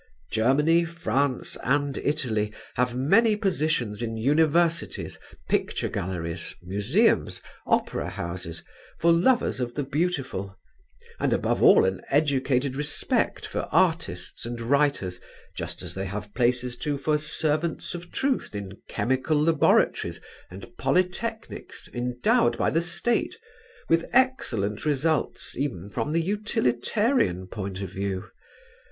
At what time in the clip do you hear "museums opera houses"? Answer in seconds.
6.63-8.63